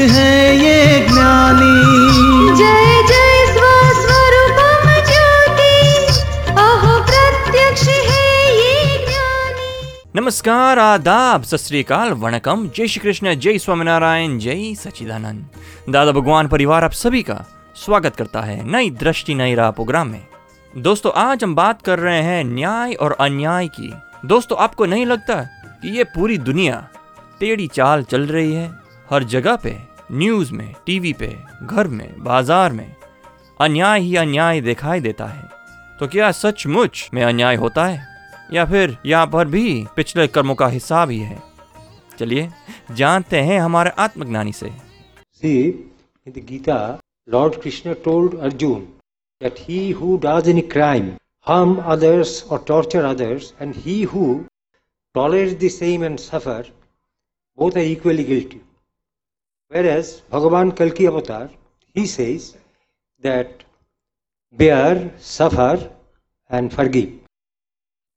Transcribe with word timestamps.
है 0.00 0.56
ये 0.56 1.06
ज्ञानी। 1.08 2.56
जय 2.56 3.02
जय 3.08 3.46
स्वस्वरूपम 3.46 4.90
ज्योति। 5.06 6.06
अहो 6.50 6.98
प्रत्यक्ष 7.02 7.88
है 7.88 8.56
ये 8.56 9.06
ज्ञानी। 9.06 10.20
नमस्कार 10.20 10.78
आदाब 10.78 11.42
सत 11.42 11.56
श्रीकाल 11.56 12.10
वणकम। 12.10 12.68
जय 12.68 12.88
श्री 12.88 13.00
कृष्ण 13.00 13.34
जय 13.34 13.58
स्वामीनारायण 13.58 14.38
जय 14.38 14.74
सचिदानंद 14.74 15.46
दादा 15.92 16.12
भगवान 16.12 16.48
परिवार 16.48 16.84
आप 16.84 16.92
सभी 16.92 17.22
का 17.22 17.44
स्वागत 17.76 18.16
करता 18.16 18.40
है 18.40 18.70
नई 18.70 18.90
दृष्टि 18.90 19.34
नई 19.34 19.54
राह 19.54 19.70
प्रोग्राम 19.70 20.08
में। 20.08 20.26
दोस्तों 20.78 21.12
आज 21.12 21.44
हम 21.44 21.54
बात 21.54 21.82
कर 21.82 21.98
रहे 21.98 22.22
हैं 22.22 22.44
न्याय 22.44 22.92
और 22.92 23.16
अन्याय 23.20 23.68
की। 23.68 23.92
दोस्तों 24.26 24.58
आपको 24.58 24.86
नहीं 24.86 25.06
लगता 25.06 25.34
कि 25.82 25.96
ये 25.98 26.04
पूरी 26.04 26.38
दुनिया 26.38 26.88
टेढ़ी 27.40 27.66
चाल 27.66 28.02
चल 28.02 28.26
रही 28.26 28.52
है? 28.52 28.88
हर 29.12 29.24
जगह 29.24 29.56
पे 29.56 29.87
न्यूज़ 30.12 30.52
में, 30.52 30.74
टीवी 30.86 31.12
पे, 31.12 31.36
घर 31.62 31.86
में, 31.86 32.24
बाज़ार 32.24 32.72
में 32.72 32.94
अन्याय 33.60 34.00
ही 34.00 34.16
अन्याय 34.16 34.60
दिखाई 34.60 35.00
देता 35.00 35.26
है। 35.26 35.48
तो 36.00 36.06
क्या 36.06 36.30
सचमुच 36.32 37.08
में 37.14 37.22
अन्याय 37.24 37.56
होता 37.56 37.84
है? 37.86 38.06
या 38.52 38.64
फिर 38.64 38.96
यहाँ 39.06 39.26
पर 39.26 39.48
भी 39.48 39.86
पिछले 39.96 40.26
कर्मों 40.26 40.54
का 40.54 40.66
हिसाब 40.66 41.10
ही 41.10 41.18
है? 41.18 41.42
चलिए, 42.18 42.48
जानते 42.92 43.40
हैं 43.40 43.60
हमारे 43.60 43.90
आत्मज्ञानी 43.98 44.52
से। 44.52 44.70
Gita 46.26 46.78
lord 47.28 47.60
Krishna 47.62 47.94
told 47.94 48.38
Arjun 48.38 48.80
that 49.40 49.54
he 49.58 49.90
who 49.90 50.16
does 50.16 50.48
any 50.48 50.60
crime 50.60 51.10
harm 51.46 51.74
others 51.76 52.42
और 52.44 52.64
torture 52.68 53.04
others 53.04 53.52
and 53.62 53.74
he 53.76 54.02
who 54.02 54.24
tolerate 55.14 55.58
the 55.58 55.68
same 55.68 56.04
and 56.04 56.18
suffer 56.18 56.72
both 57.58 57.76
are 57.76 57.84
equally 57.84 58.24
guilty 58.24 58.60
Whereas 59.68 60.22
Bhagavan 60.32 60.76
Kalki 60.76 61.06
Avatar, 61.06 61.50
he 61.94 62.06
says 62.06 62.56
that 63.20 63.64
bear, 64.52 65.12
suffer, 65.18 65.90
and 66.48 66.72
forgive. 66.72 67.12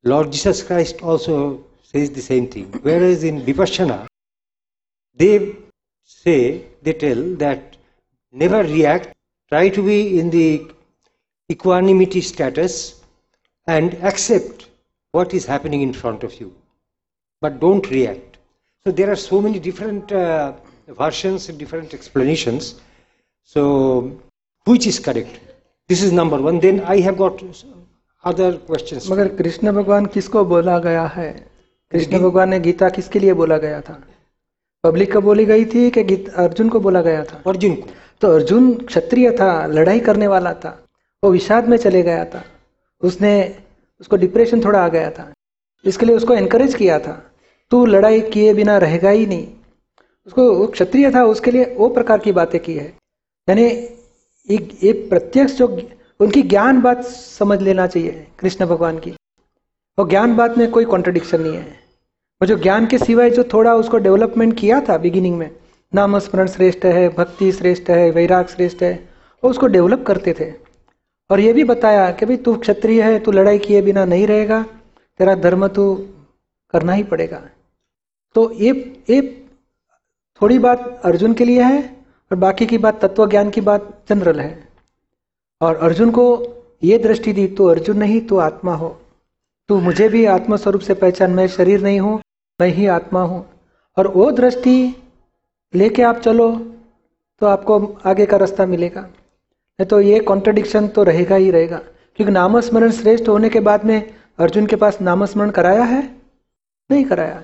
Lord 0.03 0.31
Jesus 0.31 0.63
Christ 0.63 1.01
also 1.01 1.65
says 1.83 2.09
the 2.11 2.21
same 2.21 2.47
thing. 2.47 2.71
Whereas 2.81 3.23
in 3.23 3.41
Vipassana, 3.41 4.07
they 5.13 5.55
say, 6.03 6.65
they 6.81 6.93
tell 6.93 7.35
that 7.35 7.77
never 8.31 8.63
react, 8.63 9.13
try 9.49 9.69
to 9.69 9.85
be 9.85 10.19
in 10.19 10.29
the 10.29 10.71
equanimity 11.51 12.21
status 12.21 13.01
and 13.67 13.93
accept 13.95 14.69
what 15.11 15.33
is 15.33 15.45
happening 15.45 15.81
in 15.81 15.93
front 15.93 16.23
of 16.23 16.39
you. 16.39 16.55
But 17.41 17.59
don't 17.59 17.87
react. 17.89 18.37
So 18.85 18.91
there 18.91 19.11
are 19.11 19.15
so 19.17 19.41
many 19.41 19.59
different 19.59 20.11
uh, 20.11 20.53
versions 20.99 21.47
different 21.47 21.93
explanations. 21.93 22.75
So 23.55 23.63
which 24.67 24.87
is 24.87 24.99
correct? 24.99 25.39
This 25.89 26.03
is 26.03 26.11
number 26.11 26.39
one. 26.39 26.59
Then 26.59 26.81
I 26.85 26.99
have 27.01 27.17
got 27.17 27.43
other 28.25 28.57
questions. 28.69 29.11
मगर 29.11 29.27
कृष्ण 29.27 29.71
भगवान 29.71 30.05
किसको 30.05 30.45
बोला 30.45 30.79
गया 30.79 31.05
है? 31.05 31.51
कृष्ण 31.91 32.19
भगवान 32.19 32.49
ने 32.49 32.59
गीता 32.59 32.89
किसके 32.89 33.19
लिए 33.19 33.33
बोला 33.33 33.57
गया 33.57 33.81
था? 33.81 34.03
पब्लिक 34.83 35.13
को 35.13 35.21
बोली 35.21 35.45
गई 35.45 35.65
थी 35.65 35.89
कि 35.89 36.01
अर्जुन 36.35 36.69
को 36.69 36.79
बोला 36.79 37.01
गया 37.01 37.23
था? 37.23 37.43
अर्जुन 37.47 37.75
को। 37.75 37.89
तो 38.21 38.35
अर्जुन 38.35 38.73
क्षत्रिय 38.73 39.31
था 39.31 39.65
लड़ाई 39.65 39.99
करने 39.99 40.27
वाला 40.27 40.53
था। 40.53 40.85
वो 41.23 41.31
विषाद 41.31 41.67
में 41.67 41.77
चले 41.77 42.01
गया 42.01 42.25
था। 42.25 42.45
उसने 43.01 43.55
उसको 43.99 44.15
डिप्रेशन 44.15 44.65
थोड़ा 44.65 44.85
आ 44.85 44.87
गया 44.87 45.11
था। 45.11 45.33
इसके 45.85 46.05
लिए 46.05 46.15
उसको 46.15 46.33
एनकरेज 46.33 46.75
किया 46.75 46.99
था। 46.99 47.31
तू 47.71 47.85
लड़ाई 47.85 48.21
किए 48.21 48.53
बिना 48.53 48.77
रहेगा 48.77 49.09
ही 49.09 49.25
नहीं। 49.25 49.47
उसको 50.27 50.67
क्षत्रिय 50.67 51.11
था, 51.11 51.23
उसके 51.23 51.51
लिए 51.51 51.75
वो 51.75 51.89
प्रकार 51.89 52.19
की 52.19 52.31
बातें 52.31 52.61
की 52.61 52.73
है। 52.73 52.93
यानी 53.49 53.65
एक 54.49 54.77
एक 54.83 55.09
प्रत्यक्ष 55.09 55.53
जो 55.53 55.81
उनकी 56.19 56.41
ज्ञान 56.41 56.81
बात 56.81 57.03
समझ 57.05 57.61
लेना 57.61 57.87
चाहिए 57.87 58.27
कृष्ण 58.39 58.65
भगवान 58.65 58.99
की। 58.99 59.13
और 59.97 60.09
ज्ञान 60.09 60.35
बात 60.35 60.57
में 60.57 60.71
कोई 60.71 60.85
कॉन्ट्रडिक्शन 60.85 61.41
नहीं 61.41 61.55
है। 61.55 61.79
और 62.41 62.47
जो 62.47 62.57
ज्ञान 62.57 62.87
के 62.87 62.97
सिवाय 62.97 63.29
जो 63.29 63.43
थोड़ा 63.43 63.75
उसको 63.75 63.97
डेवलपमेंट 63.97 64.59
किया 64.59 64.81
था 64.81 64.97
बिगिनिंग 64.97 65.37
में 65.37 65.55
नाम 65.95 66.19
स्मरण 66.19 66.47
श्रेष्ठ 66.47 66.85
है, 66.85 67.09
भक्ति 67.09 67.51
श्रेष्ठ 67.51 67.89
है, 67.89 68.11
वैराग 68.11 68.47
श्रेष्ठ 68.47 68.83
है, 68.83 69.09
वो 69.43 69.49
उसको 69.49 69.67
डेवलप 69.67 70.03
करते 70.07 70.35
थे। 70.39 70.53
और 71.31 71.39
ये 71.39 71.53
भी 71.53 71.63
बताया 71.63 72.11
कि 72.11 72.25
भाई 72.25 72.37
तू 72.37 72.55
क्षत्रिय 72.55 73.03
है, 73.03 73.19
तू 73.19 73.31
लड़ाई 73.31 73.57
किए 73.57 73.81
बिना 73.81 74.05
नहीं 74.05 74.27
रहेगा, 74.27 74.65
तेरा 75.19 75.35
धर्म 75.35 75.67
तू 75.67 76.07
करना 76.71 76.93
ही 76.93 77.03
पड़ेगा। 77.03 77.41
तो 78.35 78.51
ये 78.53 79.03
ये 79.09 79.40
थोड़ी 80.41 80.59
बात 80.59 81.01
अर्जुन 81.05 81.33
के 81.33 81.45
लिए 81.45 81.61
है 81.61 81.81
और 82.31 82.37
बाकी 82.37 82.65
की 82.65 82.77
बात 82.77 83.05
तत्व 83.05 83.29
ज्ञान 83.29 83.49
की 83.49 83.61
बात 83.61 84.03
जनरल 84.09 84.39
है। 84.39 84.67
और 85.61 85.75
अर्जुन 85.75 86.11
को 86.11 86.25
ये 86.83 86.97
दृष्टि 86.97 87.33
दी, 87.33 87.47
तू 87.47 87.65
अर्जुन 87.65 87.97
नहीं, 87.97 88.21
तू 88.21 88.37
आत्मा 88.37 88.75
हो। 88.75 88.89
तू 89.69 89.79
मुझे 89.79 90.09
भी 90.09 90.25
आत्मा 90.25 90.55
स्वरूप 90.55 90.81
से 90.81 90.93
पहचान, 90.93 91.31
मैं 91.31 91.47
शरीर 91.47 91.81
नहीं 91.81 91.99
हूँ, 91.99 92.21
मैं 92.61 92.67
ही 92.67 92.87
आत्मा 92.87 93.21
हूँ। 93.21 93.45
और 93.97 94.07
वो 94.07 94.31
दृष्टि 94.31 94.95
लेके 95.75 96.01
आप 96.01 96.17
चलो 96.17 96.49
तो 97.41 97.47
आपको 97.47 97.97
आगे 98.05 98.25
का 98.25 98.37
रास्ता 98.37 98.65
मिलेगा। 98.65 99.01
नहीं 99.01 99.85
तो 99.85 100.01
ये 100.01 100.19
कॉन्ट्रडिक्शन 100.19 100.87
तो 100.87 101.03
रहेगा 101.03 101.35
ही 101.35 101.51
रहेगा। 101.51 101.77
क्योंकि 102.15 102.33
नामस्मरण 102.33 102.91
श्रेष्ठ 102.91 103.29
होने 103.29 103.49
के 103.49 103.59
बाद 103.59 103.85
में 103.85 104.13
अर्जुन 104.39 104.65
के 104.65 104.75
पास 104.75 105.01
नामस्मरण 105.01 105.49
कराया 105.49 105.83
है? 105.83 106.03
नहीं 106.91 107.05
कराया। 107.05 107.41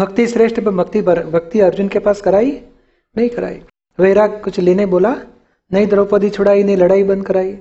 भक्ति 0.00 0.26
श्रेष्ठ 0.26 0.60
भक्ति 0.60 1.00
भक्ति 1.02 1.60
अर्जुन 1.60 1.88
के 1.88 1.98
पास 1.98 2.20
कराई? 2.20 2.50
नहीं 3.16 3.28
कराई। 3.30 3.60
वैराग 3.98 4.40
कुछ 4.44 4.58
लेने 4.60 4.86
बोला, 4.86 5.14
नहीं 5.70 5.86
द्रौपदी 5.86 6.30
छुड़ाई, 6.30 6.62
नहीं 6.62 6.76
लड़ाई 6.76 7.02
बंद 7.04 7.24
कराई। 7.26 7.52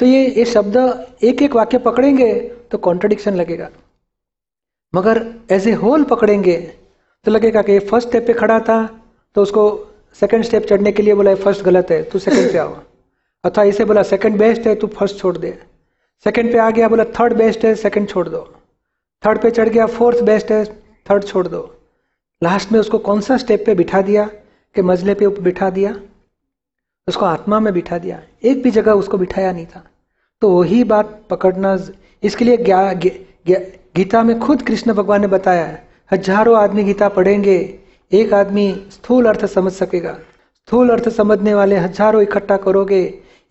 तो 0.00 0.06
ये 0.06 0.26
ये 0.28 0.44
शब्द 0.44 0.76
एक 1.24 1.42
एक 1.42 1.54
वाक्य 1.56 1.78
पकड़ेंगे 1.78 2.32
तो 2.70 2.78
कॉन्ट्रडिक्शन 2.78 3.34
लगेगा। 3.34 3.68
मगर 4.92 5.22
एज 5.50 5.68
ए 5.68 5.72
होल 5.74 6.04
पकड़ेंगे 6.04 6.56
तो 7.26 7.30
लगेगा 7.30 7.62
कि 7.62 7.78
फ़र्स्ट 7.80 8.08
स्टेप 8.08 8.26
पे 8.26 8.32
खड़ा 8.32 8.58
था 8.60 8.78
तो 9.36 9.42
उसको 9.42 9.64
सेकंड 10.20 10.44
स्टेप 10.44 10.66
चढ़ने 10.66 10.92
के 10.92 11.02
लिए 11.02 11.14
बोला 11.14 11.34
फ़र्स्ट 11.36 11.62
गलत 11.64 11.90
है, 11.90 12.02
तू 12.02 12.18
सेकंड 12.18 12.52
पे 12.52 12.58
आओ। 12.58 12.76
अथवा 13.44 13.64
इसे 13.64 13.84
बोला 13.84 14.02
सेकंड 14.02 14.38
बेस्ट 14.38 14.66
है, 14.66 14.74
तू 14.74 14.86
फ़र्स्ट 14.88 15.18
छोड़ 15.18 15.36
दे। 15.38 15.56
सेकंड 16.26 16.52
पे 16.52 16.58
आ 16.58 16.68
गया, 16.70 16.88
बोला 16.88 17.04
थर्ड 17.18 17.36
बेस्ट 17.36 17.64
है 17.64 17.74
सेकंड 17.76 18.08
छोड़ 18.08 18.28
दो। 18.28 18.42
थर्ड 19.22 19.42
पे 19.42 19.50
चढ़ 19.50 19.68
गया 19.68 19.86
फोर्थ 19.96 20.22
बेस्ट 20.24 20.52
है 20.52 20.64
थर्ड 21.06 21.24
छोड़ 21.24 21.46
दो। 21.48 21.62
लास्ट 22.42 22.72
में 22.72 22.78
उसको 22.80 22.98
कौन 23.00 23.20
सा 23.20 23.36
स्टेप 23.36 23.62
पे 23.66 23.74
बिठा 23.74 24.00
दिया 24.02 24.24
कि 24.76 24.82
मजले 24.82 25.14
पे 25.14 25.28
बिठा 25.40 25.70
दिया? 25.70 25.94
उसको 27.08 27.24
आत्मा 27.24 27.60
में 27.60 27.72
बिठा 27.74 27.98
दिया। 27.98 28.20
एक 28.44 28.62
भी 28.62 28.70
जगह 28.70 28.92
उसको 28.94 29.18
बिठाया 29.18 29.52
नहीं 29.52 29.66
था। 29.66 29.84
तो 30.42 30.50
वही 30.50 30.82
बात 30.84 31.20
पकड़ना 31.30 31.76
इसके 32.22 32.44
लिए 32.44 32.56
ज्ञा, 32.58 32.92
गीता 33.96 34.22
में 34.22 34.38
खुद 34.40 34.62
कृष्ण 34.62 34.92
भगवान 34.94 35.20
ने 35.20 35.26
बताया 35.26 35.66
हज़ारों 36.10 36.56
आदमी 36.58 36.84
गीता 36.84 37.08
पढ़ेंगे 37.10 37.58
एक 38.12 38.32
आदमी 38.34 38.72
स्थूल 38.90 39.26
अर्थ 39.26 39.44
समझ 39.48 39.72
सकेगा। 39.72 40.12
स्थूल 40.54 40.90
अर्थ 40.90 41.08
समझने 41.10 41.54
वाले 41.54 41.76
हज़ारों 41.78 42.22
इकट्ठा 42.22 42.56
करोगे 42.58 43.02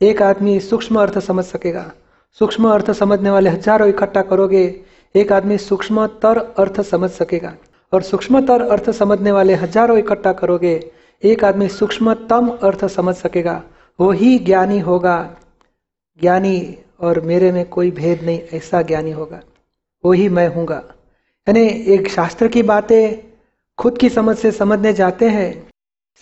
एक 0.01 0.21
आदमी 0.21 0.59
सूक्ष्म 0.61 0.99
अर्थ 1.01 1.19
समझ 1.21 1.45
सकेगा। 1.45 1.91
सूक्ष्म 2.41 2.69
अर्थ 2.69 2.91
समझने 2.93 3.29
वाले 3.31 3.49
हज़ारों 3.49 3.87
इकट्ठा 3.89 4.21
करोगे 4.23 4.63
एक 5.15 5.31
आदमी 5.31 5.57
सूक्ष्म 5.59 6.07
तर 6.21 6.37
अर्थ 6.59 6.81
समझ 6.83 7.09
सकेगा। 7.11 7.53
और 7.95 8.03
सूक्ष्मतर 8.03 8.61
अर्थ 8.63 8.89
समझने 8.93 9.31
वाले 9.31 9.53
हज़ारों 9.55 9.97
इकट्ठा 9.99 10.33
करोगे, 10.35 10.79
एक 11.23 11.43
आदमी 11.45 11.67
सूक्ष्मतम 11.69 12.49
अर्थ 12.49 12.85
समझ 12.87 13.15
सकेगा, 13.17 13.61
वही 13.99 14.37
ज्ञानी 14.41 14.79
होगा। 14.81 15.17
ज्ञानी 16.19 16.77
और 16.99 17.19
मेरे 17.23 17.51
में 17.51 17.65
कोई 17.69 17.91
भेद 17.93 18.23
नहीं, 18.23 18.39
ऐसा 18.53 18.81
ज्ञानी 18.83 19.11
होगा, 19.13 19.39
वही 20.03 20.27
मैं 20.29 20.47
हूँगा। 20.47 20.81
यानी 21.47 21.65
एक 21.93 22.07
शास्त्र 22.09 22.47
की 22.47 22.63
बातें 22.65 23.17
खुद 23.79 23.97
की 23.97 24.09
समझ 24.11 24.35
से 24.37 24.51
समझने 24.53 24.93
जाते 24.95 25.29
हैं। 25.29 25.51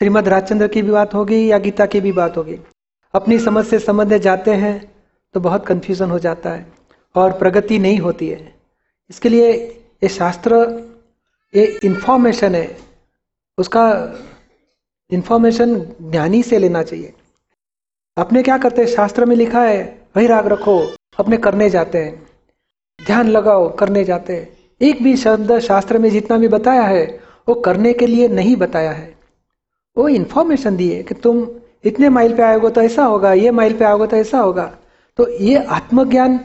श्रीमद 0.02 0.28
राजचंद्र 0.28 0.68
की 0.68 0.82
भी 0.82 0.92
बात 0.92 1.14
होगी 1.14 1.52
या 1.52 1.58
गीता 1.60 1.86
की 1.86 2.00
भी 2.02 2.12
बात 2.14 2.38
होगी। 2.38 2.60
अपनी 3.14 3.38
समझ 3.40 3.66
से 3.66 3.80
समझने 3.82 4.20
जाते 4.20 4.54
हैं 4.56 4.76
तो 5.36 5.40
बहुत 5.40 5.66
कंफ्यूजन 5.66 6.10
हो 6.12 6.20
जाता 6.20 6.50
है 6.50 6.66
और 7.16 7.32
प्रगति 7.38 7.78
नहीं 7.80 8.00
होती 8.00 8.28
है। 8.30 8.54
इसके 9.10 9.30
लिए 9.30 9.52
ये 9.52 10.10
शास्त्र 10.12 10.66
ये 11.56 11.80
इंफॉर्मेशन 11.84 12.56
है। 12.56 12.78
उसका 13.58 14.16
इंफॉर्मेशन 15.12 15.76
ज्ञानी 16.02 16.44
से 16.44 16.60
लेना 16.60 16.84
चाहिए। 16.84 17.14
अपने 18.18 18.44
क्या 18.44 18.58
करते 18.58 18.82
हैं? 18.82 18.90
शास्त्र 18.90 19.26
में 19.26 19.36
लिखा 19.36 19.62
है, 19.62 20.02
वही 20.18 20.28
राग 20.28 20.48
रखो, 20.48 20.94
अपने 21.20 21.38
करने 21.38 21.70
जाते 21.70 21.98
हैं। 21.98 22.28
ध्यान 23.06 23.28
लगाओ, 23.28 23.76
करने 23.76 24.04
जाते 24.04 24.36
हैं। 24.36 24.58
एक 24.82 25.04
भी 25.04 25.18
शब्द 25.18 25.60
शास्त्र 25.60 25.98
में 25.98 26.10
जितना 26.10 26.38
भी 26.38 26.48
बताया 26.48 26.84
है, 26.84 27.20
वो 27.50 27.56
करने 27.56 27.94
के 27.94 28.08
लिए 28.08 28.28
नहीं 28.28 28.56
बताया 28.56 28.92
है। 28.92 29.16
वो 29.98 30.08
इन्फॉर्मेशन 30.08 30.76
दिए 30.76 31.04
कि 31.04 31.16
तुम 31.16 31.48
इतने 31.84 32.10
माइल 32.10 32.36
पे 32.38 32.44
आओगे 32.44 32.70
तो 32.70 32.82
ऐसा 32.82 33.06
होगा, 33.06 33.34
ये 33.34 33.52
माइल 33.52 33.74
पे 33.74 33.86
आओगे 33.86 34.08
तो 34.08 34.18
ऐसा 34.18 34.40
होगा। 34.40 34.78
तो 35.18 35.30
ये 35.30 35.64
आत्मज्ञान 35.64 36.40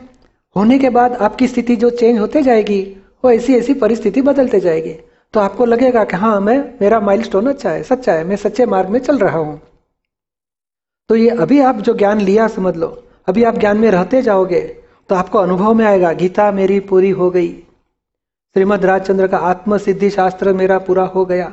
होने 0.56 0.78
के 0.78 0.90
बाद 0.90 1.12
आपकी 1.12 1.46
स्थिति 1.48 1.76
जो 1.76 1.90
चेंज 1.90 2.18
होते 2.18 2.42
जाएगी 2.42 2.96
वो 3.24 3.30
ऐसी 3.30 3.56
ऐसी 3.56 3.74
परिस्थिति 3.74 4.22
बदलते 4.22 4.60
जाएगी। 4.60 4.94
तो 5.34 5.40
आपको 5.40 5.64
लगेगा 5.64 6.04
कि 6.04 6.16
हाँ 6.16 6.40
मैं, 6.40 6.58
मेरा 6.80 7.00
माइलस्टोन 7.00 7.46
अच्छा 7.46 7.70
है, 7.70 7.82
सच्चा 7.82 8.12
है, 8.12 8.24
मैं 8.24 8.36
सच्चे 8.36 8.66
मार्ग 8.66 8.88
में 8.88 9.00
चल 9.00 9.18
रहा 9.18 9.38
हूँ। 9.38 9.60
तो 11.10 11.16
ये 11.16 11.28
अभी 11.30 11.60
आप 11.60 11.76
जो 11.76 11.94
ज्ञान 11.94 12.20
लिया, 12.20 12.48
समझ 12.48 12.76
लो, 12.76 12.86
अभी 13.28 13.44
आप 13.44 13.58
ज्ञान 13.58 13.78
में 13.78 13.90
रहते 13.90 14.22
जाओगे 14.22 14.60
तो 15.10 15.14
आपको 15.14 15.38
अनुभव 15.38 15.74
में 15.74 15.84
आएगा, 15.86 16.12
गीता 16.12 16.50
मेरी 16.52 16.78
पूरी 16.80 17.10
हो 17.10 17.30
गई। 17.30 17.48
श्रीमद 18.54 18.84
राजचंद्र 18.84 19.26
का 19.26 19.38
आत्म 19.38 19.78
सिद्धि 19.78 20.10
शास्त्र 20.10 20.52
मेरा 20.52 20.78
पूरा 20.78 21.04
हो 21.04 21.24
गया। 21.24 21.52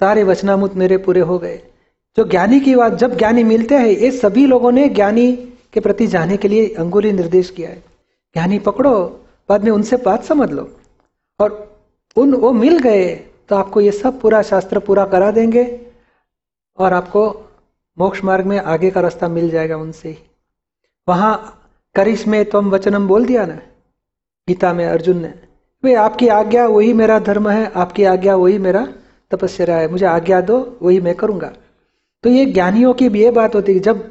सारे 0.00 0.24
वचनामुत 0.24 0.74
मेरे 0.74 0.96
पूरे 0.96 1.20
हो 1.20 1.38
गए। 1.38 1.60
जो 2.16 2.24
ज्ञानी 2.24 2.60
की 2.60 2.74
बात, 2.74 2.92
जब 2.92 3.16
ज्ञानी 3.18 3.44
मिलते 3.44 3.74
हैं, 3.74 3.86
ये 3.86 4.10
सभी 4.10 4.46
लोगों 4.46 4.72
ने 4.72 4.88
ज्ञानी 4.88 5.32
के 5.72 5.80
प्रति 5.80 6.06
जाने 6.06 6.36
के 6.36 6.48
लिए 6.48 6.66
अंगुली 6.74 7.12
निर्देश 7.12 7.50
किया 7.50 7.68
है। 7.68 7.82
ज्ञानी 8.36 8.58
पकड़ो 8.58 9.23
बाद 9.48 9.64
में 9.64 9.70
उनसे 9.72 9.96
बात 9.96 10.24
समझ 10.24 10.50
लो। 10.50 10.68
और 11.40 11.50
उन, 12.16 12.34
वो 12.34 12.52
मिल 12.52 12.78
गए 12.78 13.14
तो 13.48 13.56
आपको 13.56 13.80
ये 13.80 13.90
सब 13.92 14.20
पूरा 14.20 14.42
शास्त्र 14.42 14.78
पूरा 14.80 15.04
करा 15.06 15.30
देंगे 15.30 15.64
और 16.78 16.92
आपको 16.92 17.28
मोक्ष 17.98 18.22
मार्ग 18.24 18.46
में 18.46 18.58
आगे 18.58 18.90
का 18.90 19.00
रास्ता 19.00 19.28
मिल 19.28 19.50
जाएगा 19.50 19.76
उनसे 19.76 20.08
ही। 20.08 20.16
वहाँ 21.08 21.60
करिश 21.94 22.26
में 22.26 22.44
तुम 22.44 22.70
वचनम 22.70 23.06
बोल 23.08 23.26
दिया 23.26 23.44
ना, 23.46 23.54
गीता 24.48 24.72
में 24.72 24.84
अर्जुन 24.86 25.18
ने, 25.18 25.32
वे 25.84 25.94
आपकी 25.96 26.28
आज्ञा 26.30 26.66
वही 26.66 26.92
मेरा 26.92 27.18
धर्म 27.20 27.48
है, 27.48 27.70
आपकी 27.72 28.04
आज्ञा 28.04 28.36
वही 28.36 28.58
मेरा 28.58 28.86
तपस्या 29.30 29.76
है, 29.76 29.88
मुझे 29.88 30.06
आज्ञा 30.06 30.40
दो, 30.40 30.78
वही 30.82 31.00
मैं 31.00 31.14
करूँगा। 31.14 31.52
तो 32.24 32.30
ये 32.30 32.44
ज्ञानियों 32.46 32.92
की 32.94 33.08
भी 33.08 33.22
ये 33.22 33.30
बात 33.32 33.54
होती 33.54 33.74
है 33.74 33.80
जब 33.80 34.10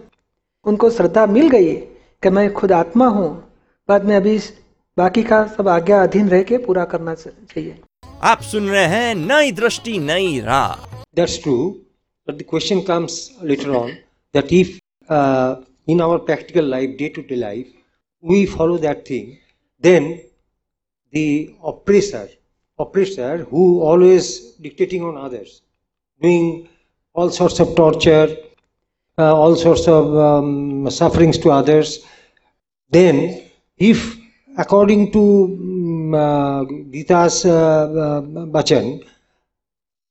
उनको 0.65 0.89
श्रद्धा 0.89 1.25
मिल 1.27 1.50
गई 1.50 1.74
कि 2.24 2.30
मैं 2.30 2.51
खुद 2.53 2.71
आत्मा 2.71 3.07
हूँ, 3.07 3.30
बाद 3.89 4.06
में 4.06 4.15
अभी 4.15 4.38
बाकी 4.98 5.24
का 5.24 5.45
सब 5.57 5.68
आज्ञा 5.68 6.01
अधीन 6.04 6.28
रह 6.30 6.42
के 6.50 6.57
पूरा 6.66 6.84
करना 6.94 7.13
चाहिए 7.16 7.78
आप 8.31 8.42
सुन 8.50 8.68
रहे 8.69 8.86
हैं 8.88 9.16
नई 9.16 9.51
दृष्टि 9.60 9.98
नई 10.00 10.40
राह 10.50 10.90
That's 11.19 11.38
true, 11.38 11.81
but 12.28 12.38
the 12.38 12.45
question 12.51 12.84
comes 12.86 13.16
later 13.42 13.74
on 13.80 13.92
that 14.36 14.51
if 14.60 14.69
uh, 15.10 15.56
in 15.88 16.01
our 16.01 16.19
practical 16.19 16.66
life, 16.66 16.95
day 16.98 17.10
to 17.10 17.24
day 17.31 17.36
life, 17.36 17.68
we 18.24 18.45
follow 18.45 18.78
that 18.86 19.06
thing, 19.07 19.38
then 19.84 20.07
the 21.13 21.28
oppressor, 21.63 22.30
oppressor 22.80 23.44
who 23.51 23.81
always 23.81 24.31
dictating 24.68 25.04
on 25.04 25.18
others, 25.18 25.62
doing 26.22 26.68
all 27.13 27.30
sorts 27.30 27.60
of 27.60 27.75
torture, 27.75 28.28
uh, 29.18 29.36
all 29.36 29.56
sorts 29.56 29.88
of 29.88 30.18
um, 30.18 30.90
sufferings 30.90 31.38
to 31.38 31.51
others, 31.51 32.00
then 32.92 33.44
if 33.78 34.18
according 34.58 35.12
to 35.12 35.46
um, 35.46 36.14
uh, 36.14 36.64
Gita's 36.92 37.46
uh, 37.46 37.52
uh, 37.52 38.22
Bachan, 38.22 39.04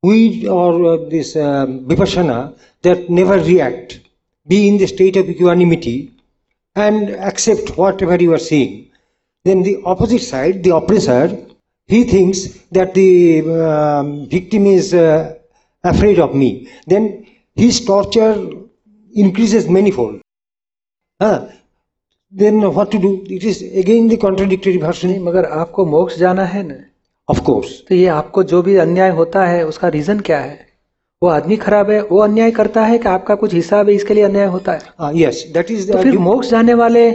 we 0.02 0.48
or 0.48 0.94
uh, 0.94 1.08
this 1.08 1.36
um, 1.36 1.86
vipassana 1.86 2.58
that 2.82 3.08
never 3.08 3.38
react, 3.38 4.00
be 4.46 4.68
in 4.68 4.78
the 4.78 4.86
state 4.86 5.16
of 5.16 5.28
equanimity 5.28 6.12
and 6.74 7.10
accept 7.10 7.76
whatever 7.76 8.16
you 8.16 8.34
are 8.34 8.38
seeing. 8.38 8.90
Then 9.44 9.62
the 9.62 9.82
opposite 9.84 10.22
side, 10.22 10.62
the 10.62 10.74
oppressor, 10.74 11.46
he 11.86 12.04
thinks 12.04 12.48
that 12.72 12.94
the 12.94 13.40
um, 13.40 14.28
victim 14.28 14.66
is 14.66 14.94
uh, 14.94 15.34
afraid 15.84 16.18
of 16.18 16.34
me. 16.34 16.70
Then 16.86 17.26
his 17.54 17.84
torture 17.84 18.50
increases 19.14 19.68
manifold. 19.68 20.20
Huh? 21.20 21.48
What 22.40 22.90
to 22.92 22.98
do? 22.98 23.26
It 23.26 23.44
is 23.44 23.62
again 23.62 24.08
the 24.08 24.16
contradictory 24.16 24.78
नहीं 24.78 24.80
version. 24.80 25.18
मगर 25.22 25.44
आपको 25.44 25.84
मोक्ष 25.86 26.18
जाना 26.18 26.44
है 26.44 26.62
ना? 26.62 26.74
Of 27.30 27.40
course. 27.40 27.70
तो 27.88 27.94
ये 27.94 28.06
आपको 28.06 28.42
जो 28.42 28.62
भी 28.62 28.76
अन्याय 28.76 29.10
होता 29.10 29.46
है 29.46 29.66
उसका 29.66 29.88
रीजन 29.88 30.20
क्या 30.20 30.38
है? 30.38 30.66
वो 31.22 31.28
आदमी 31.28 31.56
खराब 31.56 31.90
है 31.90 32.02
वो 32.02 32.18
अन्याय 32.18 32.50
करता 32.50 32.84
है 32.84 32.98
कि 32.98 33.08
आपका 33.08 33.34
कुछ 33.34 33.54
हिसाब 33.54 33.88
है 33.88 33.94
इसके 33.94 34.14
लिए 34.14 34.24
अन्याय 34.24 34.46
होता 34.46 34.72
है? 34.72 34.78
Is 35.12 35.42
the 35.54 35.92
तो 35.92 36.02
फिर 36.02 36.18
मोक्ष 36.18 36.48
जाने 36.50 36.74
वाले 36.74 37.10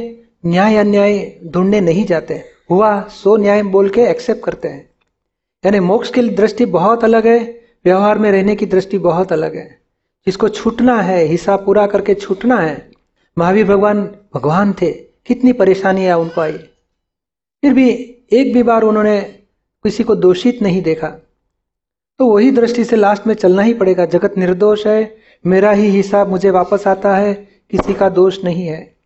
न्याय 0.46 0.76
अन्याय 0.76 1.40
ढूँढने 1.46 1.82
नहीं 1.82 2.06
जाते 2.06 2.44
हुआ 2.72 3.02
सो 3.10 3.38
न्याय 3.38 3.64
बोल 3.64 3.90
के 3.90 4.02
एक्सेप्ट 4.02 4.44
करते 4.44 4.68
हैं। 4.68 4.90
यानी 5.66 5.80
मोक्ष 5.80 6.12
की 6.12 6.22
दृष्टि 6.22 6.66
बहुत 6.66 7.04
अलग 7.04 7.28
है 7.28 7.40
व्यवहार 7.86 8.18
में 8.18 8.32
रहने 8.32 8.56
की 8.56 8.66
दृष्टि 8.66 8.98
बहुत 8.98 9.34
अलग 9.34 9.56
है। 9.56 9.68
जिसको 10.28 10.50
छूटना 10.50 11.02
है 11.02 11.24
हिसाब 11.26 11.66
पूरा 11.66 11.88
करके 11.88 12.16
छूटना 12.16 12.58
है 12.58 12.90
महावीर 13.38 13.66
भगवान 13.66 14.10
भगवान 14.36 14.74
थे। 14.82 15.07
कितनी 15.28 15.54
परेशानियाँ 15.54 16.18
उनको 16.18 16.42
आई। 16.42 16.52
फिर 16.52 17.74
भी 17.74 17.90
एक 18.32 18.54
भी 18.54 18.64
बार 18.64 18.82
उन्होंने 18.82 19.22
किसी 19.84 20.04
को 20.04 20.16
दोषित 20.16 20.62
नहीं 20.62 20.82
देखा। 20.82 21.08
तो 22.20 22.28
वही 22.28 22.52
दृष्टि 22.52 22.84
से 22.84 22.96
लास्ट 22.96 23.28
में 23.28 23.34
चलना 23.36 23.62
ही 23.62 23.74
पड़ेगा। 23.74 24.06
जगत 24.06 24.38
निर्दोष 24.38 24.88
है 24.88 25.18
मेरा 25.46 25.72
ही 25.72 25.88
हिसाब 25.88 26.30
मुझे 26.30 26.50
वापस 26.50 26.88
आता 26.88 27.18
है 27.18 27.34
किसी 27.72 27.94
का 27.94 28.10
दोष 28.10 28.44
नहीं 28.44 28.68
है। 28.68 28.98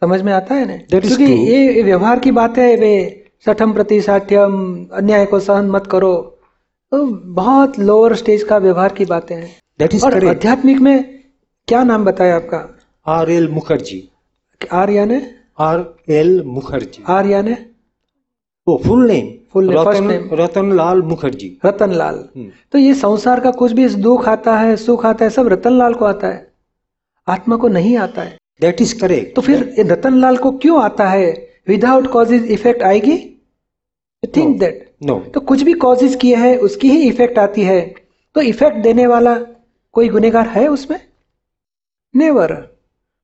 समझ 0.00 0.22
में 0.22 0.32
आता 0.32 0.54
है 0.54 0.66
ना? 0.66 1.00
क्योंकि 1.00 1.24
ये 1.24 1.82
व्यवहार 1.82 2.18
की 2.18 2.30
बात 2.30 2.58
है 2.58 2.76
वे 2.76 3.24
सठम 3.46 3.72
प्रति 3.72 4.00
साठ्यम 4.00 4.86
अन्याय 4.92 5.26
को 5.26 5.40
सहन 5.40 5.66
मत 5.66 5.86
करो। 5.86 6.38
तो 6.92 7.06
बहुत 7.06 7.78
लोअर 7.78 8.14
स्टेज 8.14 8.42
का 8.42 8.58
व्यवहार 8.58 8.92
की 8.92 9.04
बातें 9.04 9.36
हैं। 9.36 10.00
और 10.04 10.26
आध्यात्मिक 10.26 10.78
में 10.78 11.18
क्या 11.68 11.84
नाम 11.84 12.04
बताया 12.04 12.36
आपका? 12.36 12.78
R 13.06 13.30
L 13.30 13.48
Mukherjee. 13.48 14.00
आर 14.60 14.90
याने 14.90 15.20
R. 15.60 15.78
L. 16.08 16.30
Mukherjee. 16.46 17.04
आर 17.08 17.26
याने 17.26 17.56
full 18.66 19.06
name. 19.08 19.28
Full 19.52 19.66
name, 19.66 19.76
first 19.76 20.00
Ratan, 20.00 20.08
name. 20.08 20.28
Ratan 20.30 20.72
Lal 20.72 21.00
Ratan 21.64 21.92
Lal. 21.92 22.16
तो 22.72 22.78
ये 22.78 22.94
संसार 22.94 23.40
का 23.40 23.50
कुछ 23.50 23.72
भी 23.72 23.88
दुख 23.88 24.28
आता 24.28 24.58
है 24.58 24.76
सुख 24.76 25.06
आता 25.06 25.24
है 25.24 25.30
सब 25.30 25.48
रतन 25.48 25.78
लाल 25.78 25.94
को 25.94 26.04
आता 26.04 26.28
है 26.28 26.46
आत्मा 27.28 27.56
को 27.56 27.68
नहीं 27.68 27.96
आता 27.96 28.22
है 28.22 28.36
That 28.62 28.80
is 28.80 28.92
correct. 28.92 29.34
तो 29.36 29.42
फिर 29.42 29.74
ये 29.78 29.82
रतन 29.82 30.20
लाल 30.20 30.36
को 30.36 30.50
क्यों 30.58 30.82
आता 30.82 31.08
है 31.08 31.30
विदाउट 31.68 32.06
कॉजेज 32.12 32.50
इफ़ेक्ट 32.50 32.82
आएगी 32.82 33.16
थिंक 34.22 34.58
दैट 34.60 34.84
No. 35.04 35.18
तो 35.34 35.40
कुछ 35.40 35.62
भी 35.62 35.72
कॉजेज 35.72 36.14
किए 36.20 36.36
हैं 36.36 36.56
उसकी 36.58 36.90
ही 36.90 37.08
इफ़ेक्ट 37.08 37.38
आती 37.38 37.62
है 37.62 37.80
तो 38.36 38.40
इफ़ेक्ट 38.42 38.76
देने 38.82 39.06
वाला 39.06 39.34
कोई 39.94 40.08
गुनेगार 40.08 40.48
है 40.48 40.66
उसमें 40.68 41.00
नेवर 42.14 42.52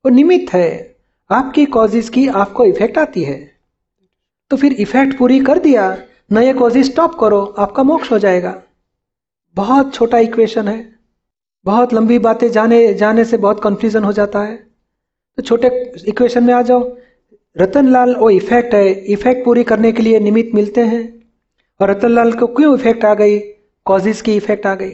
वो 0.05 0.09
निमित्त 0.11 0.53
है 0.53 0.94
आपकी 1.31 1.65
कॉजेज 1.65 2.09
की 2.09 2.27
आपको 2.27 2.65
इफ़ेक्ट 2.65 2.97
आती 2.97 3.23
है। 3.23 3.51
तो 4.49 4.57
फिर 4.57 4.73
इफ़ेक्ट 4.73 5.17
पूरी 5.17 5.39
कर 5.39 5.59
दिया, 5.59 5.97
नए 6.31 6.53
कॉजेज 6.53 6.85
स्टॉप 6.85 7.15
करो, 7.19 7.55
आपका 7.57 7.83
मोक्ष 7.83 8.11
हो 8.11 8.19
जाएगा। 8.19 8.63
बहुत 9.55 9.93
छोटा 9.93 10.17
इक्वेशन 10.17 10.67
है। 10.67 10.95
बहुत 11.65 11.93
लंबी 11.93 12.19
बातें 12.19 12.51
जाने 12.51 12.93
जाने 12.93 13.25
से 13.25 13.37
बहुत 13.37 13.63
कंफ्यूजन 13.63 14.03
हो 14.03 14.11
जाता 14.13 14.39
है। 14.39 14.67
तो 15.37 15.43
छोटे 15.43 15.93
इक्वेशन 16.07 16.43
में 16.43 16.53
आ 16.53 16.61
जाओ। 16.61 16.97
रतनलाल, 17.57 18.15
वो 18.15 18.29
इफ़ेक्ट 18.29 18.73
है। 18.73 18.93
इफ़ेक्ट 18.93 19.45
पूरी 19.45 19.63
करने 19.63 19.91
के 19.91 20.03
लिए 20.03 20.19
निमित्त 20.19 20.55
मिलते 20.55 20.81
हैं। 20.81 21.29
और 21.81 21.89
रतनलाल 21.89 22.33
को 22.33 22.47
क्यों 22.47 22.79
इफ़ेक्ट 22.79 23.05
आ 23.05 23.13
गई? 23.13 23.39
कॉजेज 23.85 24.21
की 24.21 24.35
इफ़ेक्ट 24.35 24.65
आ 24.65 24.75
गई। 24.75 24.91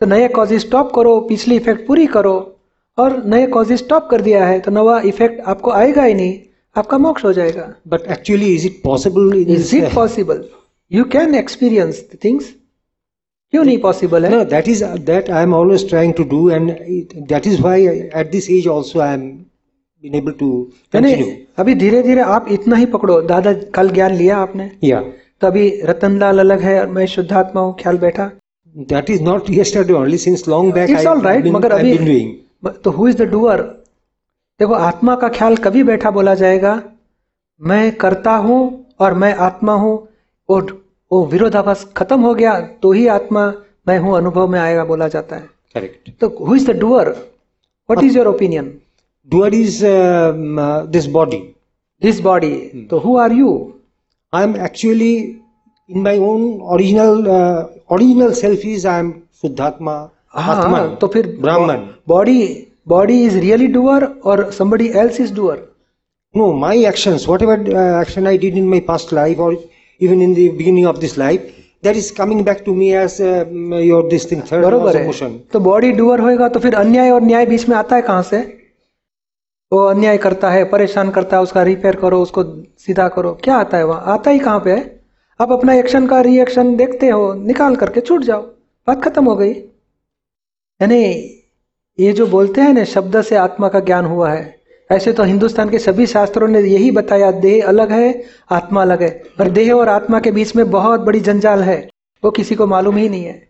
तो 0.00 0.06
नए 0.06 0.28
कॉजेज 0.28 0.60
स्टॉप 0.60 0.92
करो, 0.94 1.20
पिछली 1.20 1.56
इफ़ेक्ट 1.56 1.86
पूरी 1.86 2.06
करो। 2.06 2.57
और 2.98 3.22
नए 3.26 3.46
कॉजेज 3.46 3.78
स्टॉप 3.78 4.08
कर 4.10 4.20
दिया 4.20 4.46
है 4.46 4.60
तो 4.60 4.70
नवा 4.70 5.00
इफ़ेक्ट 5.06 5.40
आपको 5.46 5.70
आएगा 5.72 6.04
ही 6.04 6.14
नहीं 6.14 6.38
आपका 6.76 6.98
मोक्ष 6.98 7.24
हो 7.24 7.32
जाएगा। 7.32 7.72
But 7.88 8.06
actually 8.12 8.54
is 8.54 8.66
it 8.66 8.80
possible 8.84 9.34
is 9.38 9.74
it 9.76 9.92
possible 9.94 10.44
you 10.90 11.04
can 11.12 11.34
experience 11.34 12.04
things 12.24 12.54
क्यों 13.52 13.64
नहीं 13.64 13.78
पॉसिबल 13.80 14.24
है? 14.26 14.44
That 14.46 14.68
is 14.68 14.84
that 14.84 15.30
I 15.30 15.42
am 15.42 15.54
always 15.54 15.88
trying 15.88 16.14
to 16.14 16.24
do 16.32 16.48
and 16.50 16.70
that 17.28 17.46
is 17.46 17.60
why 17.62 17.86
at 17.86 18.30
this 18.30 18.50
age 18.50 18.68
also 18.68 19.00
I 19.00 19.14
am 19.14 19.20
been 19.20 20.14
able 20.14 20.32
to 20.40 20.50
continue 20.92 21.26
अभी 21.58 21.74
धीरे 21.74 22.02
धीरे 22.02 22.20
आप 22.34 22.46
इतना 22.52 22.76
ही 22.76 22.86
पकड़ो। 22.86 23.20
दादा 23.22 23.52
कल 23.74 23.90
ज्ञान 23.90 24.14
लिया 24.16 24.36
आपने? 24.38 24.70
या 24.84 25.00
तो 25.40 25.46
अभी 25.46 25.70
रतन 25.84 26.18
लाल 26.18 26.38
अलग 26.38 26.60
है 26.60 26.80
और 26.80 26.86
मैं 26.88 27.06
शुद्धात्मा 27.06 27.60
हूँ 27.60 27.74
ख्याल 27.80 27.98
बैठा? 27.98 28.30
That 28.76 29.10
is 29.10 29.22
not 29.22 29.50
yesterday 29.50 29.92
only 29.92 30.18
since 30.18 30.44
long 30.48 30.72
back 30.74 30.90
it's 30.90 31.06
all 31.06 31.20
right 31.22 31.46
मगर 31.56 31.72
अभी 31.72 31.96
डूइंग 31.98 32.36
तो 32.66 32.90
हु 32.90 33.08
इज़ 33.08 33.16
द 33.16 33.22
डूअर 33.22 33.62
देखो 34.60 34.74
आत्मा 34.74 35.16
का 35.16 35.28
ख्याल 35.28 35.56
कभी 35.56 35.82
बैठा 35.82 36.10
बोला 36.10 36.34
जाएगा 36.34 36.82
मैं 37.60 37.96
करता 37.96 38.32
हूँ 38.32 38.86
और 39.00 39.14
मैं 39.14 39.34
आत्मा 39.34 39.72
हूँ 39.72 40.08
वो 40.50 40.60
वो 41.12 41.26
विरोधाभास 41.26 41.92
खत्म 41.96 42.20
हो 42.20 42.34
गया 42.34 42.60
तो 42.60 42.92
ही 42.92 43.06
आत्मा 43.06 43.54
मैं 43.88 43.98
हूँ 43.98 44.16
अनुभव 44.16 44.48
में 44.48 44.60
आएगा 44.60 44.84
बोला 44.84 45.08
जाता 45.08 45.36
है। 45.36 45.48
करेक्ट 45.74 46.10
तो 46.20 46.46
who 46.48 46.56
is 46.56 46.70
the 46.70 46.76
doer 46.76 47.08
what 47.08 48.04
is 48.04 48.18
your 48.18 48.26
opinion 48.26 48.80
Doer 49.32 49.52
is 49.52 49.84
um, 49.84 50.58
uh, 50.58 50.82
this 50.86 51.06
body. 51.06 51.40
This 52.02 52.20
body 52.20 52.86
तो 52.90 52.98
who 52.98 53.16
are 53.18 53.32
you 53.32 53.72
I 54.34 54.44
am 54.44 54.56
actually 54.56 55.40
in 55.94 56.02
my 56.02 56.16
own 56.18 56.60
original 56.76 57.28
uh, 57.28 57.66
original 57.96 58.32
self 58.34 58.64
is 58.64 58.84
I 58.86 58.98
am 58.98 59.22
Suddhatma, 59.42 59.66
Atman, 59.66 60.10
हाँ 60.38 60.96
तो 61.00 61.06
फिर 61.06 61.36
ब्राह्मण। 61.40 61.86
Body 62.08 62.66
body 62.88 63.22
is 63.24 63.38
really 63.38 63.66
doer 63.66 64.04
और 64.24 64.50
somebody 64.58 64.96
else 64.96 65.20
is 65.20 65.34
doer 65.34 65.66
actions, 66.88 67.22
whatever 67.26 67.54
uh, 67.72 68.00
action 68.00 68.26
I 68.26 68.36
did 68.36 68.56
in 68.56 68.66
my 68.70 68.78
past 68.88 69.12
life 69.12 69.38
or 69.38 69.52
even 70.00 70.20
in 70.22 70.34
the 70.34 70.48
beginning 70.58 70.86
of 70.86 71.00
this 71.00 71.16
life, 71.16 71.46
that 71.82 71.96
is 71.96 72.10
coming 72.18 72.42
back 72.48 72.64
to 72.66 72.74
me 72.74 72.88
as 72.94 73.14
um, 73.20 73.72
your 73.86 74.02
this 74.10 74.26
thing, 74.30 74.42
third 74.42 74.62
laws 74.64 74.64
बरोबर 74.64 74.96
है। 74.96 75.30
तो 75.52 75.60
body 75.60 75.90
doer 75.92 76.20
होएगा 76.20 76.48
तो 76.48 76.60
फिर 76.60 76.74
अन्याय 76.74 77.10
और 77.10 77.22
न्याय 77.22 77.46
बीच 77.46 77.68
में 77.68 77.76
आता 77.76 77.96
है 77.96 78.02
कहाँ 78.02 78.22
से? 78.22 78.40
वो 79.72 79.82
अन्याय 79.84 80.18
करता 80.18 80.50
है 80.50 80.64
परेशान 80.70 81.10
करता 81.10 81.36
है 81.36 81.42
उसका 81.42 81.62
रिपेयर 81.62 81.96
करो 81.96 82.20
उसको 82.22 82.44
सीधा 82.86 83.08
करो। 83.16 83.32
क्या 83.44 83.56
आता 83.56 83.76
है 83.76 83.86
वहाँ? 83.86 84.02
आता 84.14 84.30
ही 84.30 84.38
कहाँ 84.38 84.60
पे 84.64 84.70
है? 84.70 85.00
आप 85.40 85.52
अपना 85.52 85.74
एक्शन 85.74 86.06
का 86.06 86.20
रिएक्शन 86.20 86.76
देखते 86.76 87.08
हो 87.08 87.32
निकाल 87.34 87.76
करके 87.76 88.00
छूट 88.00 88.22
जाओ। 88.24 88.42
बात 88.88 89.02
खत्म 89.04 89.24
हो 89.24 89.36
गई। 89.36 89.52
यानी 90.80 90.98
ये 91.98 92.12
जो 92.12 92.26
बोलते 92.26 92.60
हैं 92.60 92.72
ना, 92.72 92.84
शब्द 92.84 93.22
से 93.22 93.36
आत्मा 93.36 93.68
का 93.68 93.80
ज्ञान 93.80 94.04
हुआ 94.04 94.30
है। 94.30 94.58
ऐसे 94.90 95.12
तो 95.12 95.22
हिंदुस्तान 95.22 95.70
के 95.70 95.78
सभी 95.78 96.06
शास्त्रों 96.06 96.48
ने 96.48 96.60
यही 96.60 96.90
बताया, 96.90 97.30
देह 97.30 97.66
अलग 97.66 97.92
है, 97.92 98.24
आत्मा 98.50 98.82
अलग 98.82 99.02
है। 99.02 99.22
पर 99.38 99.50
देह 99.50 99.72
और 99.72 99.88
आत्मा 99.88 100.20
के 100.20 100.30
बीच 100.30 100.56
में 100.56 100.70
बहुत 100.70 101.00
बड़ी 101.00 101.20
जंजाल 101.20 101.62
है, 101.62 101.88
वो 102.24 102.30
किसी 102.30 102.54
को 102.54 102.66
मालूम 102.66 102.96
ही 102.96 103.08
नहीं 103.08 103.24
है। 103.24 103.48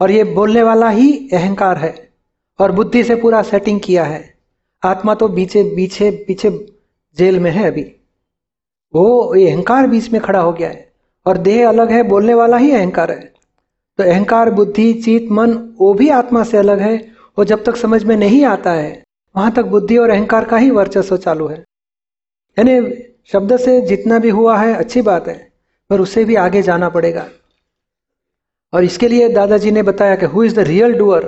और 0.00 0.10
ये 0.10 0.24
बोलने 0.24 0.62
वाला 0.62 0.88
ही 0.88 1.28
अहंकार 1.32 1.76
है, 1.76 2.10
और 2.60 2.72
बुद्धि 2.72 3.04
से 3.04 3.14
पूरा 3.14 3.42
सेटिंग 3.42 3.80
किया 3.80 4.04
है। 4.04 4.34
आत्मा 4.84 5.14
तो 5.14 5.28
पीछे 5.28 5.62
पीछे 5.76 6.10
पीछे 6.10 6.50
जेल 7.18 7.40
में 7.40 7.50
है 7.50 7.66
अभी। 7.66 7.92
वो 8.94 9.20
अहंकार 9.20 9.86
बीच 9.86 10.10
में 10.12 10.20
खड़ा 10.22 10.40
हो 10.40 10.52
गया 10.52 10.68
है, 10.68 10.92
और 11.26 11.38
देह 11.38 11.68
अलग 11.68 11.90
है, 11.90 12.02
बोलने 12.02 12.34
वाला 12.34 12.56
ही 12.56 12.72
अहंकार 12.72 13.10
है। 13.10 13.35
तो 13.98 14.04
अहंकार 14.04 14.50
बुद्धि 14.50 14.92
चित 14.94 15.30
मन 15.32 15.52
वो 15.78 15.92
भी 15.94 16.08
आत्मा 16.10 16.42
से 16.44 16.56
अलग 16.58 16.80
है 16.80 16.96
वो 17.38 17.44
जब 17.44 17.64
तक 17.64 17.76
समझ 17.76 18.02
में 18.04 18.16
नहीं 18.16 18.44
आता 18.44 18.72
है 18.72 18.90
वहाँ 19.34 19.52
तक 19.52 19.64
बुद्धि 19.66 19.96
और 19.96 20.10
अहंकार 20.10 20.44
का 20.44 20.56
ही 20.56 20.70
वर्चस्व 20.70 21.16
चालू 21.16 21.46
है। 21.46 21.58
यानी 22.56 22.74
शब्द 23.32 23.56
से 23.60 23.80
जितना 23.86 24.18
भी 24.18 24.28
हुआ 24.30 24.56
है 24.58 24.74
अच्छी 24.74 25.02
बात 25.02 25.28
है 25.28 25.36
पर 25.90 26.00
उससे 26.00 26.24
भी 26.24 26.34
आगे 26.44 26.62
जाना 26.62 26.88
पड़ेगा। 26.88 27.26
और 28.72 28.84
इसके 28.84 29.08
लिए 29.08 29.28
दादाजी 29.28 29.70
ने 29.70 29.82
बताया 29.82 30.16
कि 30.16 30.26
who 30.26 30.44
is 30.44 30.54
the 30.54 30.66
real 30.68 30.92
doer 30.98 31.24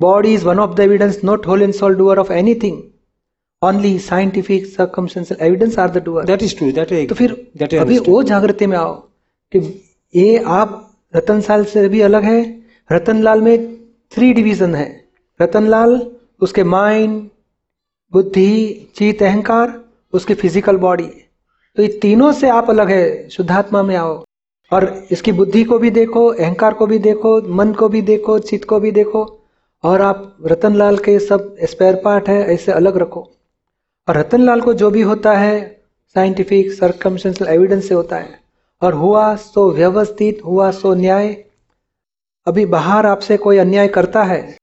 body 0.00 0.34
is 0.34 0.44
one 0.44 0.58
of 0.58 0.74
the 0.76 0.80
evidence 0.80 1.20
not 1.24 1.46
whole 1.46 1.62
in 1.62 1.72
soul 1.72 1.94
doer 1.94 2.18
of 2.18 2.32
anything 2.32 2.82
only 3.62 3.98
scientific 3.98 4.66
circumstantial 4.66 5.46
evidence 5.46 5.78
are 5.78 5.90
the 5.90 6.02
doer 6.04 6.26
That 6.26 6.46
is 6.48 6.54
true. 6.60 6.72
That 6.78 6.92
I 6.92 7.08
तो 7.08 7.14
फिर 7.14 7.78
अभी 7.80 7.98
वो 8.08 8.22
जागृति 8.22 8.66
में 8.66 8.76
आओ 8.78 8.94
कि 9.52 9.58
ये 10.14 10.38
आप 10.60 10.78
रतनलाल 11.14 11.64
से 11.64 11.88
भी 11.88 12.00
अलग 12.00 12.24
है। 12.24 12.40
रतनलाल 12.90 13.40
में 13.40 13.76
थ्री 14.12 14.32
डिवीज़न 14.32 14.74
है। 14.74 14.88
रतनलाल, 15.40 16.00
उसके 16.40 16.64
माइंड 16.64 17.28
बुद्धि, 18.12 18.90
चित, 18.96 19.22
अहंकार, 19.22 19.80
उसकी 20.12 20.34
फ़िज़िकल 20.34 20.76
बॉडी 20.76 21.10
तो 21.76 21.82
ये 21.82 21.88
तीनों 22.02 22.32
से 22.32 22.48
आप 22.48 22.70
अलग 22.70 22.90
है, 22.90 23.28
शुद्धात्मा 23.28 23.82
में 23.82 23.94
आओ। 23.96 24.24
और 24.72 24.84
इसकी 25.10 25.32
बुद्धि 25.32 25.62
को 25.64 25.78
भी 25.78 25.90
देखो, 25.90 26.26
अहंकार 26.26 26.74
को 26.74 26.86
भी 26.86 26.98
देखो, 26.98 27.40
मन 27.54 27.72
को 27.72 27.88
भी 27.88 28.02
देखो 28.02 28.38
चित्त 28.38 28.68
को 28.68 28.80
भी 28.80 28.90
देखो, 28.90 29.22
और 29.84 30.00
आप 30.00 30.36
रतनलाल 30.46 30.98
के 30.98 31.18
सब 31.18 31.56
स्पेयर 31.62 32.00
पार्ट 32.04 32.28
है, 32.28 32.42
ऐसे 32.44 32.72
अलग 32.72 32.96
रखो। 32.96 33.20
और 34.08 34.16
रतनलाल 34.16 34.60
को 34.60 34.74
जो 34.74 34.90
भी 34.90 35.02
होता 35.02 35.32
है 35.32 35.82
साइंटिफिक 36.16 36.72
सर्कमस्टेंशियल 36.72 37.50
एविडेंस 37.50 37.88
से 37.88 37.94
होता 37.94 38.16
है। 38.16 38.41
और 38.82 38.94
हुआ 38.94 39.34
सो 39.36 39.70
व्यवस्थित 39.70 40.40
हुआ 40.46 40.70
सो 40.70 40.94
न्याय। 40.94 41.44
अभी 42.46 42.66
बाहर 42.66 43.06
आपसे 43.06 43.36
कोई 43.36 43.58
अन्याय 43.58 43.88
करता 43.88 44.22
है 44.22 44.56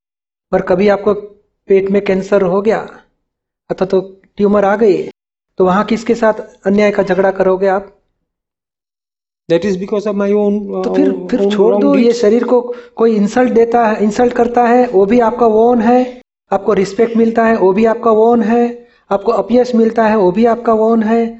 पर 0.51 0.61
कभी 0.61 0.87
आपको 0.87 1.13
पेट 1.13 1.89
में 1.91 2.03
कैंसर 2.05 2.41
हो 2.41 2.61
गया 2.61 2.79
अथवा 3.69 3.85
तो 3.85 4.01
ट्यूमर 4.37 4.65
आ 4.65 4.75
गई 4.75 5.07
तो 5.59 5.65
वहाँ 5.65 5.83
किसके 5.85 6.15
साथ 6.15 6.33
अन्याय 6.65 6.91
का 6.91 7.03
झगड़ा 7.03 7.31
करोगे 7.31 7.67
आप? 7.67 7.95
That 9.49 9.65
is 9.65 9.77
because 9.77 10.05
of 10.05 10.15
my 10.15 10.29
own. 10.31 10.57
Uh, 10.61 10.83
तो 10.83 10.93
फिर 10.95 11.11
फिर 11.27 11.49
छोड़ 11.51 11.75
दो 11.81 11.95
ये 11.95 12.13
शरीर 12.13 12.43
को 12.43 12.61
कोई 12.95 13.15
इंसल्ट 13.15 13.53
देता 13.53 13.85
है 13.87 14.03
इंसल्ट 14.03 14.33
करता 14.33 14.63
है 14.63 14.87
वो 14.87 15.05
भी 15.05 15.19
आपका 15.19 15.45
वोन 15.45 15.81
है। 15.81 16.21
आपको 16.51 16.73
रिस्पेक्ट 16.73 17.17
मिलता 17.17 17.45
है 17.45 17.57
वो 17.57 17.73
भी 17.73 17.85
आपका 17.85 18.11
वोन 18.11 18.43
है। 18.43 18.87
आपको 19.11 19.31
अपयश 19.31 19.75
मिलता 19.75 20.05
है 20.07 20.17
वो 20.17 20.31
भी 20.31 20.45
आपका 20.45 20.73
वोन 20.73 21.03
है। 21.03 21.39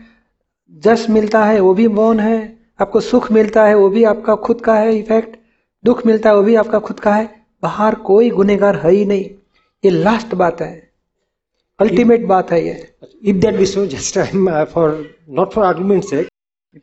जश 0.72 1.10
मिलता 1.10 1.44
है 1.46 1.60
वो 1.60 1.74
भी 1.74 1.88
वोन 1.88 2.20
है। 2.20 2.59
आपको 2.80 3.00
सुख 3.02 3.32
मिलता 3.32 3.66
है 3.66 3.76
वो 3.76 3.90
भी 3.90 4.04
आपका 4.10 4.36
खुद 4.48 4.62
का 4.62 4.76
है 4.76 4.98
इफ़ेक्ट 4.98 5.38
दुख 5.84 6.06
मिलता 6.06 6.30
है 6.30 6.36
वो 6.36 6.44
भी 6.44 6.56
आपका 6.56 6.80
खुद 6.80 7.00
का 7.00 7.14
है. 7.16 7.26
बाहर 7.64 7.96
कोई 8.10 8.30
गुनेगार 8.30 8.76
है 8.86 8.92
ही 8.92 9.06
नहीं. 9.06 9.24
ये 9.84 9.90
लास्ट 9.92 10.36
बात 10.42 10.62
है. 10.62 10.72
अल्टीमेट 11.80 12.26
बात 12.28 12.52
है 12.52 12.66
ये. 12.66 12.76
इफ़ 13.24 13.38
दैट 13.38 13.56
विश्व 13.56 13.86
just 13.88 14.18
I 14.18 14.66
for 14.74 14.94
not 15.40 15.54
for 15.54 15.66
argument 15.66 16.04
से 16.04 16.28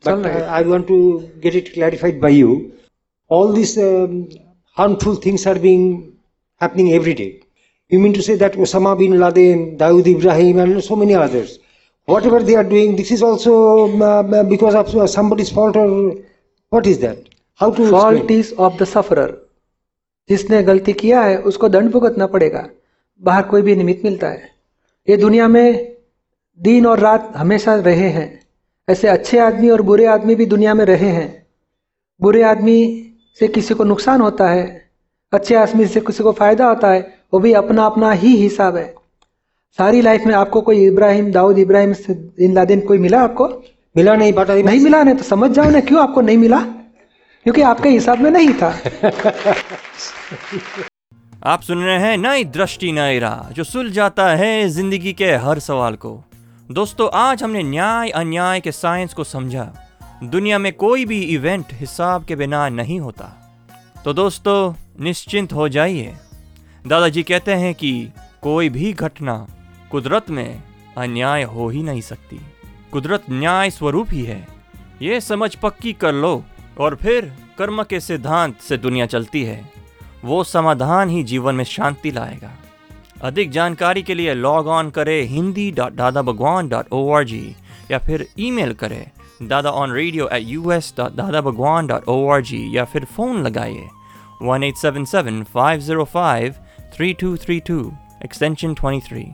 I 0.05 0.63
want 0.63 0.87
to 0.87 0.97
get 1.43 1.55
it 1.55 1.73
clarified 1.73 2.19
by 2.21 2.35
you 2.35 2.61
all 3.31 3.53
this 3.55 3.77
harmful 4.77 5.15
things 5.25 5.47
are 5.47 5.59
being 5.59 5.93
happening 6.61 6.91
every 6.93 7.13
day 7.13 7.29
you 7.91 7.99
mean 7.99 8.13
to 8.13 8.21
say 8.21 8.37
that 8.37 8.57
Osama 8.67 8.93
bin 8.95 9.17
Laden 9.19 9.65
Dawood 9.77 10.07
Ibrahim 10.07 10.59
and 10.59 10.79
so 10.89 10.95
many 10.95 11.13
others 11.21 11.59
whatever 12.07 12.39
they 12.39 12.55
are 12.55 12.63
doing, 12.63 12.95
this 12.95 13.11
is 13.11 13.21
also 13.21 13.53
um, 13.87 14.01
uh, 14.01 14.43
because 14.43 14.75
of 14.75 14.95
uh, 14.95 15.07
somebody's 15.07 15.51
fault, 15.51 15.75
or 15.75 16.15
what 16.71 16.87
is 16.87 16.99
that? 16.99 17.17
How 17.59 17.71
to 17.71 17.83
explain? 17.83 18.31
Is 18.31 18.53
of 18.55 18.73
the 18.77 18.83
sufferer 18.83 19.37
जिसने 20.29 20.63
गलती 20.63 20.93
किया 20.93 21.21
है 21.21 21.37
उसको 21.41 21.69
दंड 21.69 21.91
भुगतना 21.91 22.27
पड़ेगा। 22.27 22.69
बाहर 23.21 23.43
कोई 23.43 23.61
भी 23.61 23.75
निमित्त 23.75 24.05
मिलता 24.05 24.29
है। 24.29 24.49
ये 25.09 25.17
दुनिया 25.17 25.47
में 25.47 25.95
दिन 26.59 26.85
और 26.87 26.99
रात 26.99 27.33
हमेशा 27.35 27.75
रहे 27.75 28.09
हैं। 28.09 28.27
ऐसे 28.89 29.07
अच्छे 29.07 29.39
आदमी 29.39 29.69
और 29.69 29.81
बुरे 29.81 30.05
आदमी 30.05 30.35
भी 30.35 30.45
दुनिया 30.45 30.73
में 30.73 30.85
रहे 30.85 31.09
हैं। 31.09 31.47
बुरे 32.21 32.41
आदमी 32.41 32.77
से 33.39 33.47
किसी 33.47 33.73
को 33.73 33.83
नुकसान 33.83 34.21
होता 34.21 34.49
है। 34.49 34.65
अच्छे 35.33 35.55
आदमी 35.55 35.85
से 35.85 35.99
किसी 35.99 36.23
को 36.23 36.31
फ़ायदा 36.31 36.67
होता 36.67 36.91
है 36.91 37.01
वो 37.33 37.39
भी 37.39 37.53
अपना 37.53 37.85
अपना 37.85 38.11
ही 38.11 38.35
हिसाब 38.35 38.75
है। 38.75 38.95
सारी 39.73 40.01
लाइफ 40.01 40.21
में 40.25 40.35
आपको 40.35 40.61
कोई 40.61 40.85
इब्राहिम 40.85 41.31
दाऊद 41.31 41.57
इब्राहिम 41.57 41.93
से 41.93 42.31
इन 42.39 42.53
लादेन 42.53 42.79
कोई 42.79 42.97
मिला 42.97 43.21
आपको? 43.21 43.63
मिला 43.97 44.15
नहीं 44.15 44.33
but 44.33 44.45
I 44.45 44.65
नहीं 44.65 44.79
मिला 44.79 45.03
नहीं 45.03 45.15
तो 45.15 45.23
समझ 45.23 45.51
जाओ 45.51 45.69
ना 45.69 45.79
क्यों 45.79 46.03
आपको 46.03 46.21
नहीं 46.21 46.37
मिला? 46.37 46.59
क्योंकि 47.43 47.61
आपके 47.61 47.89
हिसाब 47.89 48.19
में 48.19 48.31
नहीं 48.31 48.53
था। 48.53 48.67
आप 51.43 51.61
सुन 51.61 51.83
रहे 51.83 51.99
हैं 51.99 52.17
नई 52.17 52.43
दृष्टि 52.43 52.91
नई 52.91 53.19
राह 53.19 53.51
जो 53.51 53.63
सुलझाता 53.63 54.29
है 54.29 54.69
ज़िंदगी 54.69 55.13
के 55.13 55.25
हर 55.25 55.59
सवाल 55.59 55.95
को। 55.95 56.23
दोस्तों 56.71 57.09
आज 57.13 57.43
हमने 57.43 57.63
न्याय 57.63 58.09
अन्याय 58.09 58.59
के 58.59 58.71
साइंस 58.71 59.13
को 59.13 59.23
समझा। 59.23 59.73
दुनिया 60.23 60.59
में 60.59 60.73
कोई 60.73 61.05
भी 61.05 61.21
इवेंट 61.21 61.65
हिसाब 61.73 62.25
के 62.25 62.35
बिना 62.35 62.69
नहीं 62.69 62.99
होता। 62.99 63.53
तो 64.05 64.13
दोस्तों 64.13 64.73
निश्चिंत 65.03 65.53
हो 65.53 65.69
जाइए। 65.69 66.13
दादाजी 66.87 67.23
कहते 67.23 67.51
हैं 67.51 67.75
कि 67.75 68.09
कोई 68.41 68.69
भी 68.69 68.93
घटना 68.93 69.47
कुदरत 69.91 70.29
में 70.29 70.63
अन्याय 70.97 71.43
हो 71.43 71.67
ही 71.69 71.83
नहीं 71.83 72.01
सकती। 72.01 72.39
कुदरत 72.91 73.23
न्याय 73.29 73.69
स्वरूप 73.69 74.07
ही 74.11 74.23
है। 74.23 74.45
ये 75.01 75.19
समझ 75.21 75.53
पक्की 75.55 75.93
कर 75.93 76.13
लो 76.13 76.43
और 76.79 76.95
फिर 76.95 77.31
कर्म 77.57 77.83
के 77.83 77.99
सिद्धांत 77.99 78.57
से 78.59 78.77
दुनिया 78.77 79.05
चलती 79.05 79.43
है। 79.43 79.59
वो 80.25 80.43
समाधान 80.43 81.09
ही 81.09 81.23
जीवन 81.23 81.55
में 81.55 81.63
शांति 81.63 82.11
लाएगा। 82.11 82.51
अधिक 83.23 83.51
जानकारी 83.51 84.01
के 84.03 84.13
लिए 84.13 84.33
लॉग 84.33 84.67
ऑन 84.67 84.89
करें 84.89 85.21
Hindi 85.27 85.69
dot 85.71 85.93
Dada 85.93 86.21
Bhagwan 86.21 86.67
dot 86.69 86.91
O 86.93 87.09
R 87.13 87.23
G 87.23 87.55
या 87.91 87.97
फिर 87.99 88.27
ईमेल 88.39 88.73
करें 88.73 89.11
Dada 89.43 89.71
on 89.71 89.91
radio 89.91 90.27
at 90.27 90.43
U 90.43 90.71
S 90.71 90.93
dot 90.97 91.11
Dada 91.11 91.41
Bhagwan 91.41 91.87
dot 91.87 92.07
O 92.09 92.27
R 92.29 92.41
G 92.41 92.59
या 92.77 92.85
फिर 92.85 93.05
फ़ोन 93.05 93.41
लगाइए। 93.43 93.87
One 94.41 94.63
eight 94.63 94.75
seven 94.75 95.05
seven 95.05 95.43
five 95.43 95.79
zero 95.79 96.03
five 96.05 96.55
three 96.95 97.13
two 97.13 97.35
three 97.37 97.59
two 97.59 97.79
extension 98.25 98.73
twenty 98.73 99.07
three 99.07 99.25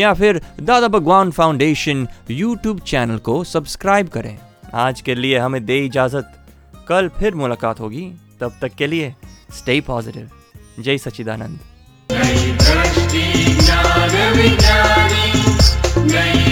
या 0.00 0.14
फिर 0.14 0.40
Dada 0.60 0.88
Bhagwan 0.88 1.30
foundation 1.30 2.08
YouTube 2.30 2.80
channel 2.80 3.18
को 3.18 3.44
subscribe 3.44 4.08
करें। 4.08 4.38
आज 4.74 5.00
के 5.00 5.14
लिए 5.14 5.38
हमें 5.38 5.64
दे 5.64 5.78
इजाज़त। 5.78 6.32
कल 6.88 7.08
फिर 7.08 7.34
मुलाकात 7.34 7.80
होगी। 7.80 8.12
तब 8.40 8.58
तक 8.62 8.72
के 8.74 8.86
लिए 8.86 9.14
स्टे 9.58 9.80
पॉजिटिव 9.80 10.30
जय 10.80 10.98
सचिदानंद 10.98 11.58
नई 15.98 16.45